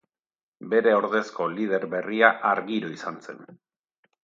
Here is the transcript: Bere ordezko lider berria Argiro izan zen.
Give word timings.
Bere 0.71 0.93
ordezko 0.99 1.47
lider 1.59 1.85
berria 1.93 2.33
Argiro 2.55 2.91
izan 2.97 3.21
zen. 3.27 3.47